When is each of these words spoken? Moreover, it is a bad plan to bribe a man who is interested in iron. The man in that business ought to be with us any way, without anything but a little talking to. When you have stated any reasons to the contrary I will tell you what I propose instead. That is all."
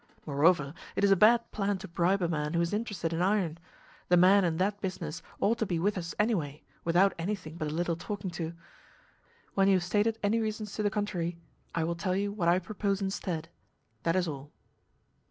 Moreover, 0.25 0.73
it 0.95 1.03
is 1.03 1.11
a 1.11 1.15
bad 1.15 1.51
plan 1.51 1.77
to 1.77 1.87
bribe 1.87 2.23
a 2.23 2.27
man 2.27 2.55
who 2.55 2.61
is 2.61 2.73
interested 2.73 3.13
in 3.13 3.21
iron. 3.21 3.59
The 4.07 4.17
man 4.17 4.43
in 4.43 4.57
that 4.57 4.81
business 4.81 5.21
ought 5.39 5.59
to 5.59 5.67
be 5.67 5.77
with 5.77 5.95
us 5.95 6.15
any 6.17 6.33
way, 6.33 6.63
without 6.83 7.13
anything 7.19 7.55
but 7.55 7.67
a 7.67 7.75
little 7.75 7.95
talking 7.95 8.31
to. 8.31 8.53
When 9.53 9.67
you 9.67 9.75
have 9.75 9.83
stated 9.83 10.17
any 10.23 10.39
reasons 10.39 10.73
to 10.73 10.81
the 10.81 10.89
contrary 10.89 11.37
I 11.75 11.83
will 11.83 11.93
tell 11.93 12.15
you 12.15 12.31
what 12.31 12.47
I 12.47 12.57
propose 12.57 12.99
instead. 12.99 13.49
That 14.01 14.15
is 14.15 14.27
all." 14.27 14.51